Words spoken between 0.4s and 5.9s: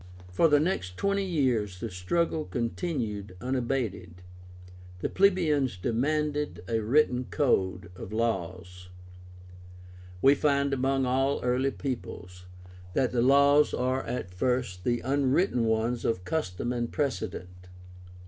the next twenty years the struggle continued unabated. The plebeians